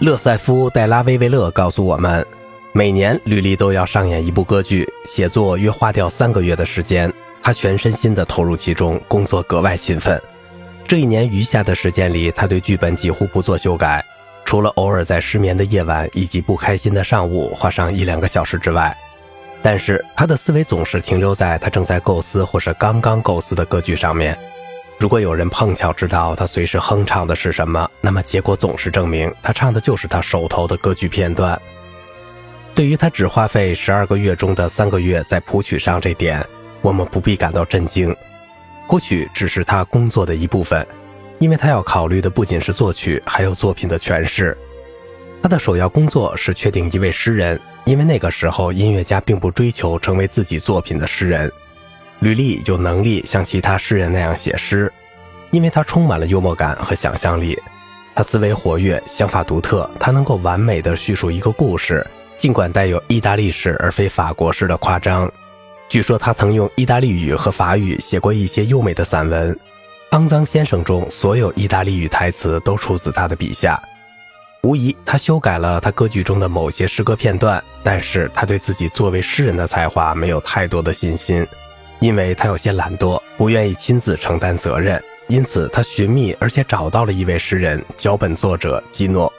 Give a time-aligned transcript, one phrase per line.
[0.00, 2.26] 勒塞夫·戴拉维维勒告诉我们，
[2.72, 7.12] 每年吕丽都要上演一部歌剧，写作约花掉三个月的时间。
[7.42, 10.18] 他全身心地投入其中，工作格外勤奋。
[10.88, 14.02] 这一年余下的时间里，他对剧本几乎不做修改，
[14.46, 18.96] 除了偶尔在失眠的夜晚以及不开心的上午花上一两个小时之外。
[19.60, 24.38] 但是他的思维总是停留在他正在构思或是刚刚构思的歌剧上面。
[25.00, 31.58] 如果有人碰巧知道他随时哼唱的是什么，那么结果总是证明他唱的就是他手头的歌剧片段。
[32.74, 36.46] 对于他只花费十二个月中的三个月在谱曲上这点，
[36.82, 38.14] 我们不必感到震惊。
[38.88, 40.86] 谱曲只是他工作的一部分，
[41.38, 44.54] 因为他要考虑的不仅是作曲，还有作品的诠释。
[45.42, 51.50] 他的首要工作是确定一位诗人，因为那个时候音乐家并不追求成为自己作品的诗人。
[52.20, 54.92] 吕丽有能力像其他诗人那样写诗，
[55.50, 57.58] 因为他充满了幽默感和想象力。
[58.14, 59.88] 他思维活跃，想法独特。
[59.98, 65.32] 他能够完美地叙述一个故事，尽管带有意大利式而非法国式的夸张。
[65.88, 69.54] 据说他曾用意大利语和法语写过一些优美的散文，
[70.10, 73.82] 《肮脏先生》中所有意大利语台词都出自他的笔下。
[74.62, 81.46] 无疑，他修改了他歌剧中的某些诗歌片段，但是他对自己作为诗人的才华没有太多的信心。
[82.00, 89.32] 因为他有些懒惰，不愿意亲自承担责任，因此他寻觅而且找到了一位诗人——脚本作者基诺。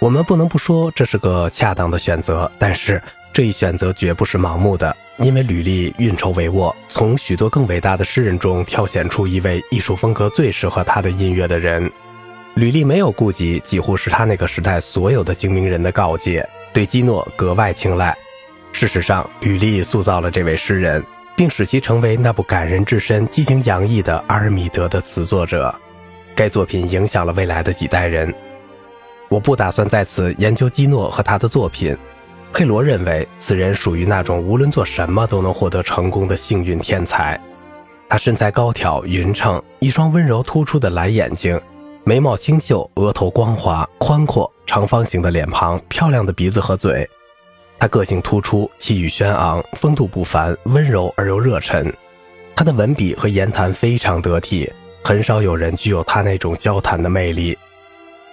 [0.00, 3.00] 我们不能不说这是个恰当的选择，但是
[3.32, 11.88] 这一选择绝不是盲目的，因为吕丽运筹帷幄，从许多更伟大的诗人中挑选出一位艺术风格最适合他的音乐的人。
[12.54, 18.14] 吕丽没有顾及几乎是他那个时代所有的精明人的告诫，对基诺格外青睐。
[18.72, 21.04] 事实上，吕丽塑造了这位诗人，
[21.36, 25.72] 并使其成为那部感人至深、激情洋溢的《阿尔米德》的词作者。
[26.34, 28.34] 该作品影响了未来的几代人。
[29.28, 31.96] 我不打算在此研究基诺和他的作品。
[32.52, 37.38] 佩罗认为，此人属于那种无论做什么都能获得成功的幸运天才。
[38.08, 41.58] 他身材高挑、匀称，一双温柔突出的蓝眼睛，
[42.04, 47.08] 眉毛清秀，额头光滑、宽阔、长方形的脸庞，漂亮的鼻子和嘴。
[47.82, 51.92] 他个性突出，气宇轩昂，风度不凡，温柔而又热忱。
[52.54, 54.72] 他的文笔和言谈非常得体，
[55.02, 57.58] 很少有人具有他那种交谈的魅力。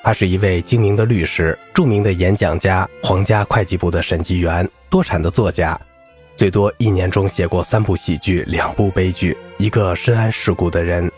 [0.03, 5.75] 他是一位精明的律师，著名的演讲家，皇家会计部的审计员，多产的作家，
[6.35, 9.35] 最多一年中写过三部喜剧，两部悲剧。
[9.57, 11.11] 一个深谙世故的人。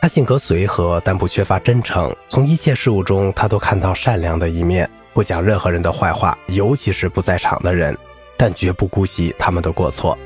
[0.00, 2.14] 他性格随和，但不缺乏真诚。
[2.28, 4.88] 从一切事物中，他都看到善良的一面。
[5.12, 7.96] 不讲任何人的坏话，尤其是不在场的人，
[8.36, 10.16] 但绝不姑息他们的过错。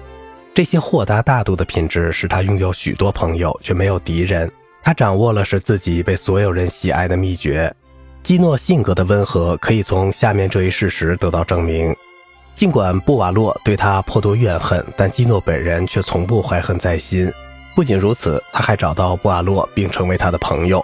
[0.55, 4.51] 这些豁达大度的品质使他拥有许多朋友，却没有敌人。
[4.83, 7.71] 他掌握了使自己被所有人喜爱的秘诀。
[8.23, 11.95] 基诺性格的温和可以从下面这一事实得到证明：
[12.55, 17.31] 尽管布瓦洛对他颇多怨恨，但基诺本人却从不怀恨在心。
[17.75, 20.83] 不仅如此，他还找到布瓦洛，并成为他的朋友。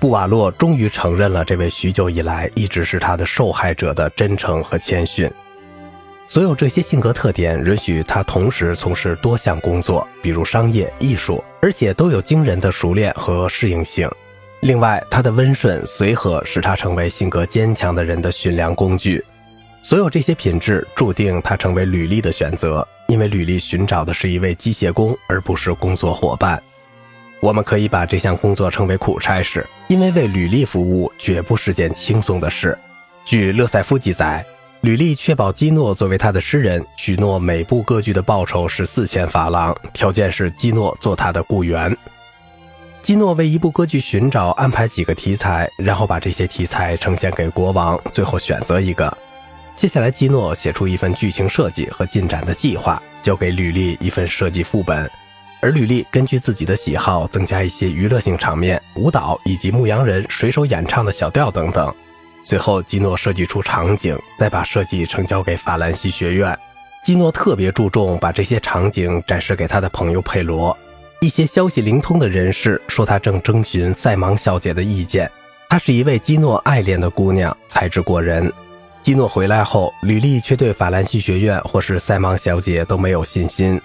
[0.00, 5.30] 布瓦洛终于承认了这位许久以来一直是他的受害者的真诚和谦逊。
[6.26, 14.10] 所有这些性格特点允许他同时从事多项工作，比如商业、艺术，而且都有惊人的熟练和适应性。
[14.60, 19.22] 另外，他的温顺随和使他成为性格坚强的人的驯良工具。
[19.82, 26.62] 所有这些品质注定他成为履历的选择，因为履历寻找的是一位机械工，而不是工作伙伴。
[27.44, 32.78] 我们可以把这项工作称为苦差事，因为为履历服务绝不是件轻松的事。
[33.26, 34.42] 据勒塞夫记载，
[34.80, 41.94] 履历确保基诺作为他的诗人，许诺每部歌剧的报酬是四千法郎，条件是基诺做他的雇员。
[43.02, 49.14] 基诺为一部歌剧寻找、安排几个题材，然后把这些题材呈现给国王，最后选择一个。
[49.76, 55.10] 接下来，基诺写出一份剧情设计和进展的计划，交给履历一份设计副本。
[55.64, 61.90] 而吕丽根据自己的喜好增加一些娱乐性场面、舞蹈以及牧羊人水手演唱的小调等等。
[62.42, 66.54] 随后，基诺设计出场景，再把设计呈交给法兰西学院。
[67.02, 70.76] 基诺特别注重把这些场景展示给他的朋友佩罗。
[71.22, 75.30] 一些消息灵通的人士说，他正征询塞芒小姐的意见。
[75.70, 78.52] 她是一位基诺爱恋的姑娘，才智过人。
[79.00, 83.80] 基诺回来后，吕丽却对法兰西学院或是塞芒小姐都没有信心。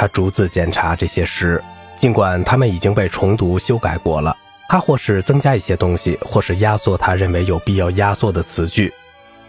[0.00, 1.62] 他逐字检查这些诗，
[1.94, 4.34] 尽管他们已经被重读修改过了，
[4.66, 8.90] 他或是增加一些东西，或是压缩他认为有必要压缩的词句。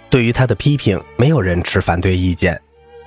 [0.09, 2.59] 对于他的批评，没有人持反对意见。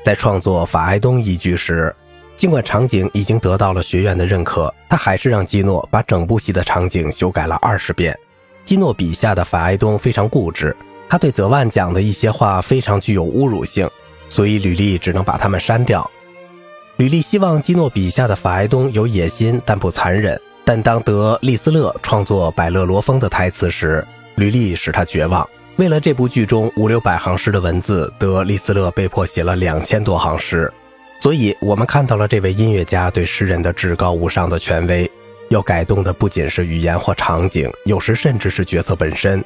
[0.02, 1.94] 在创作法埃东一剧时，
[2.34, 8.18] 尽管场景已经得到了学院的认可，他还是让基诺把整部戏的场景修改了二十遍。
[8.64, 10.74] 基诺笔下的法埃东非常固执，
[11.10, 13.86] 他对泽万讲的一些话非常具有侮辱性，
[14.30, 16.10] 所以吕丽只能把他们删掉。
[16.96, 20.40] 吕丽希望基诺笔下的法埃东有野心，但不残忍。
[20.64, 24.06] 但当德利斯勒创作百乐罗峰的台词时，
[24.36, 25.46] 吕丽使他绝望。
[25.76, 30.72] 为了这部剧中五六百行诗的文字，德利斯勒被迫写了两千多行诗。
[31.20, 35.10] 所以，我们看到了这位音乐家对诗人的至高无上的权威。
[35.50, 39.44] 要改动的不仅是语言或场景，有时甚至是角色本身。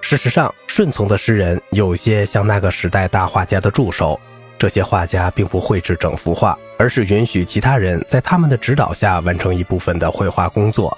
[0.00, 4.18] 事实上，顺从的诗人有些像那个时代大画家的助手。
[4.58, 10.96] 这些画家并不绘制整幅画，而是允许其他人在他们的指导下完成一部分的绘画工作。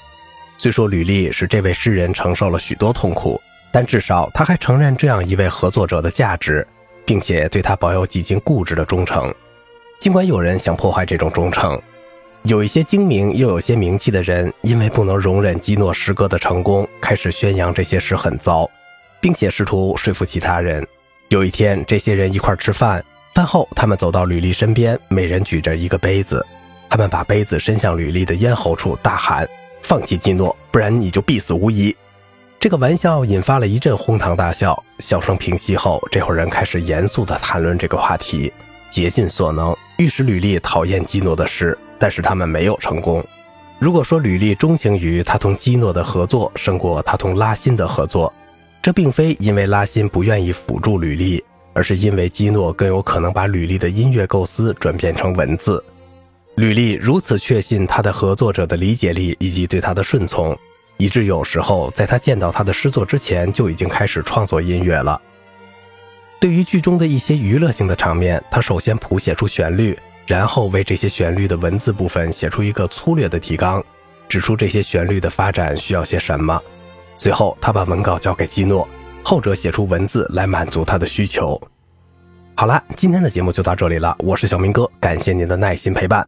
[0.56, 3.40] 虽说履历使这位诗人承受了许多痛苦，
[3.70, 6.66] 但至少他还承认这样一位合作者的价值，
[7.04, 9.32] 并且对他保有几近固执的忠诚。
[9.98, 11.80] 尽管有人想破坏这种忠诚，
[12.44, 18.68] 有一些精明又有些名气的人，因为不能容忍基诺诗歌的成功，开始宣扬这些诗很糟，
[19.20, 20.86] 并且试图说服其他人。
[21.28, 23.04] 有一天，这些人一块吃饭。
[23.35, 26.44] 饭后，他们走到吕丽身边，每人举着一个杯子。
[26.88, 29.49] 他们把杯子伸向吕丽的咽喉处，大喊
[29.82, 31.94] ：“放弃基诺，不然你就必死无疑！”
[32.59, 34.82] 这个玩笑引发了一阵哄堂大笑。
[34.99, 38.53] 笑声平息后，这伙人开始严肃地谈论这个话题，
[38.91, 43.25] 竭尽所能欲使吕丽讨厌基诺的诗，但是他们没有成功。
[43.79, 48.31] 如果说吕丽钟情于他同基诺的合作胜过他同拉辛的合作，
[48.82, 51.43] 这并非因为拉辛不愿意辅助吕丽。
[51.81, 55.82] 而是因为基诺更有可能把吕丽的音乐构思转变成文字。
[56.56, 60.55] 吕丽如此确信他的合作者的理解力以及对他的顺从，
[60.99, 65.19] 以致有时候在他见到他的诗作之前就已经开始创作音乐了。
[66.38, 73.82] 对于剧中的一些娱乐性的场面，他首先谱写出旋律，然后为这些旋律的文字部分写出一个粗略的提纲，
[74.29, 76.61] 指出这些旋律的发展需要些什么。
[77.17, 78.87] 随后，他把文稿交给基诺。
[79.22, 81.61] 后者写出文字来满足他的需求。
[82.56, 86.26] 好啦，今天的节目就到这里了，我是小明哥，感谢您的耐心陪伴。